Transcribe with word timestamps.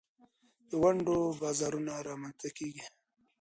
د 0.69 0.71
ونډو 0.81 1.17
بازارونه 1.41 1.93
رامینځ 2.07 2.35
ته 2.41 2.47
کیږي. 2.57 2.85